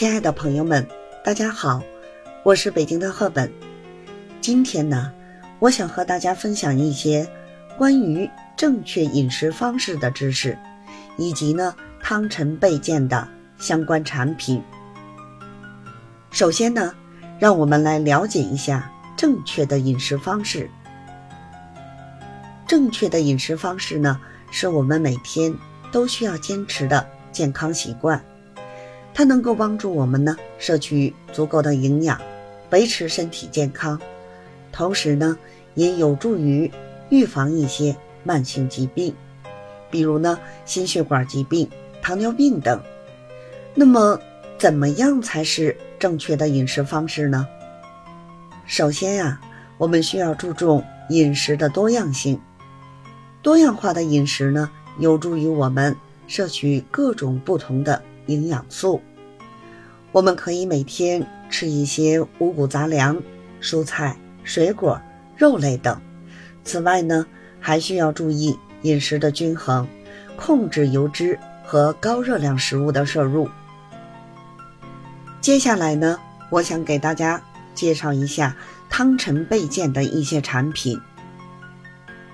[0.00, 0.88] 亲爱的朋友们，
[1.22, 1.82] 大家好，
[2.42, 3.52] 我是北京的赫本。
[4.40, 5.12] 今天呢，
[5.58, 7.28] 我想和大家分享一些
[7.76, 8.26] 关于
[8.56, 10.56] 正确饮食方式的知识，
[11.18, 13.28] 以及呢汤臣倍健的
[13.58, 14.62] 相关产品。
[16.30, 16.94] 首先呢，
[17.38, 20.70] 让我们来了解一下正确的饮食方式。
[22.66, 24.18] 正确的饮食方式呢，
[24.50, 25.54] 是我们每天
[25.92, 28.24] 都需要坚持的健康习惯。
[29.12, 32.18] 它能够帮助我们呢摄取足够的营养，
[32.70, 34.00] 维持身体健康，
[34.72, 35.36] 同时呢
[35.74, 36.70] 也有助于
[37.10, 39.14] 预防一些慢性疾病，
[39.90, 41.68] 比如呢心血管疾病、
[42.00, 42.80] 糖尿病等。
[43.74, 44.18] 那么，
[44.56, 47.46] 怎么样才是正确的饮食方式呢？
[48.64, 49.40] 首先呀，
[49.76, 52.40] 我们需要注重饮食的多样性。
[53.42, 55.94] 多样化的饮食呢，有助于我们
[56.26, 58.02] 摄取各种不同的。
[58.26, 59.00] 营养素，
[60.12, 63.20] 我们可以每天吃一些五谷杂粮、
[63.60, 65.00] 蔬菜、水果、
[65.36, 66.00] 肉类等。
[66.64, 67.26] 此外呢，
[67.60, 69.86] 还需要注意饮食的均衡，
[70.36, 73.48] 控制油脂和高热量食物的摄入。
[75.40, 76.18] 接下来呢，
[76.50, 77.40] 我想给大家
[77.74, 78.56] 介绍一下
[78.88, 81.00] 汤臣倍健的一些产品。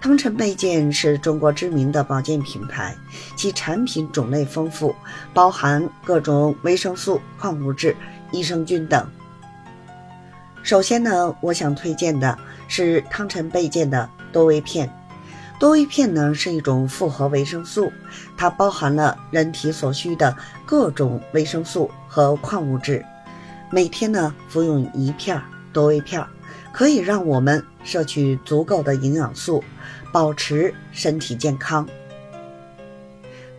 [0.00, 2.96] 汤臣倍健是中国知名的保健品牌，
[3.36, 4.96] 其产品种类丰富，
[5.34, 7.94] 包含各种维生素、矿物质、
[8.32, 9.06] 益生菌等。
[10.62, 14.90] 首先呢，我想推荐的是汤臣倍健的多维片。
[15.58, 17.92] 多维片呢是一种复合维生素，
[18.38, 20.34] 它包含了人体所需的
[20.64, 23.04] 各种维生素和矿物质。
[23.70, 25.38] 每天呢服用一片
[25.74, 26.24] 多维片。
[26.72, 29.62] 可以让我们摄取足够的营养素，
[30.12, 31.86] 保持身体健康。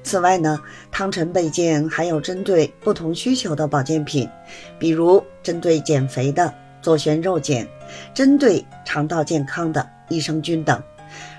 [0.03, 0.59] 此外呢，
[0.91, 4.27] 汤臣倍健还有针对不同需求的保健品，
[4.79, 7.67] 比如针对减肥的左旋肉碱，
[8.13, 10.81] 针对肠道健康的益生菌等。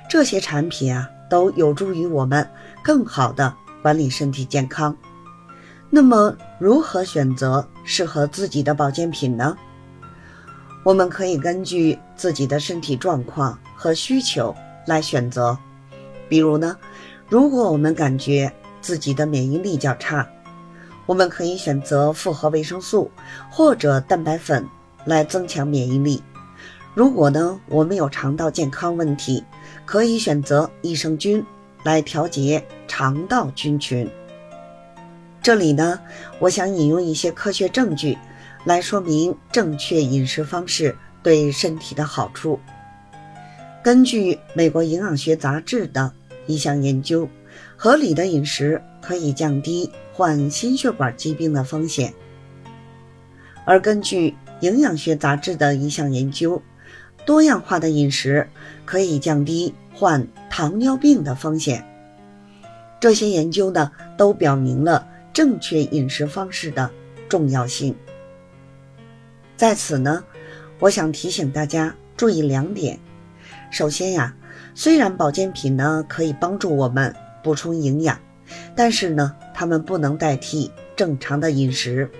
[0.08, 2.48] 这些产品啊，都有助于我们
[2.84, 3.52] 更好的
[3.82, 4.96] 管理身体健康。
[5.90, 9.56] 那么，如何选择适合自己的保健品呢？
[10.84, 14.54] 我们可以根据自己的身体状况和需求
[14.86, 15.56] 来选择。
[16.28, 16.76] 比如呢，
[17.28, 20.28] 如果我们感觉自己的免疫力较差，
[21.06, 23.10] 我们可以选择复合维生素
[23.48, 24.66] 或者蛋白粉
[25.04, 26.22] 来增强免疫力。
[26.94, 29.44] 如果呢，我们有肠道健康问题，
[29.86, 31.44] 可以选择益生菌
[31.84, 34.08] 来调节肠道菌群。
[35.40, 36.00] 这里呢，
[36.40, 38.18] 我想引用一些科学证据。
[38.64, 42.60] 来说明正确饮食方式对身体的好处。
[43.82, 46.12] 根据美国营养学杂志的
[46.46, 47.28] 一项研究，
[47.76, 52.14] 合理的饮食可以降低患心血管疾病的风险。
[53.64, 56.62] 而根据营养学杂志的一项研究，
[57.26, 58.48] 多样化的饮食
[58.84, 61.84] 可以降低患糖尿病的风险。
[63.00, 66.88] 这些研究呢，都表明了正确饮食方式的
[67.28, 67.96] 重要性。
[69.62, 70.24] 在此呢，
[70.80, 72.98] 我想提醒大家注意两点。
[73.70, 74.34] 首先呀，
[74.74, 77.14] 虽然保健品呢可以帮助我们
[77.44, 78.18] 补充营养，
[78.74, 82.10] 但是呢，它们不能代替正常的饮食。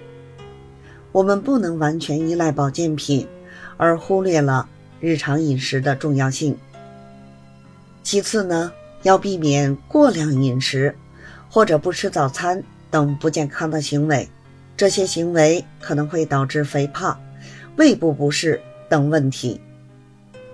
[1.10, 3.26] 我们不能完全依赖保健品，
[3.76, 4.69] 而忽略了
[5.00, 6.56] 日常饮食的重要性。
[8.04, 8.70] 其次呢，
[9.03, 10.94] 要避免过量饮食
[11.50, 14.28] 或者不吃早餐等不健康的行为，
[14.76, 17.19] 这些行为可能会导致肥胖。
[17.77, 19.60] 胃部不适等问题。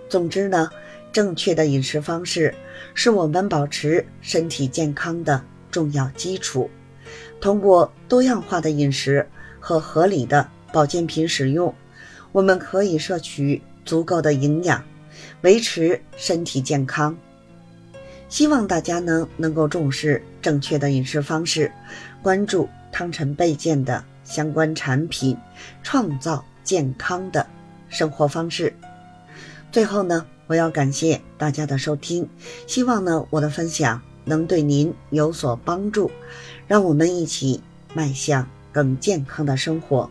[0.09, 0.71] 总之呢，
[1.13, 2.55] 正确的饮食方式
[2.95, 6.71] 是我们保持身体健康的重要基础。
[7.41, 9.27] 通过多样化的饮食
[9.61, 11.75] 和合理的保健品使用，
[12.33, 14.83] 我们可以摄取足够的营养，
[15.43, 17.17] 维持身体健康。
[18.29, 21.73] 希望大家呢能够重视正确的饮食方式，
[22.23, 25.37] 关注汤臣倍健的相关产品，
[25.83, 26.45] 创造。
[26.69, 27.47] 健康的
[27.89, 28.75] 生活方式。
[29.73, 32.29] 最后呢，我要感谢大家的收听，
[32.67, 36.11] 希望呢我的分享能对您有所帮助，
[36.67, 37.63] 让我们一起
[37.95, 40.11] 迈向更健康的生活。